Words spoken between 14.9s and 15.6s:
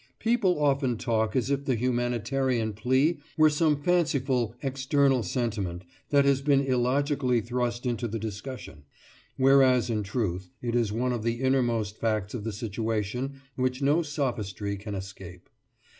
escape.